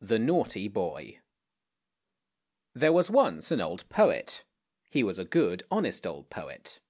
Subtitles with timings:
[0.00, 1.20] THE NAUGHTY BOY
[2.72, 4.42] THERE was once an old poet,
[4.88, 6.80] he was a good, honest old poet.